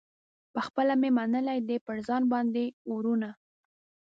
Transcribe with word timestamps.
پخپله 0.53 0.93
مي 1.01 1.09
منلي 1.17 1.59
دي 1.67 1.77
پر 1.85 1.97
ځان 2.07 2.23
باندي 2.31 2.65
اورونه 2.89 3.29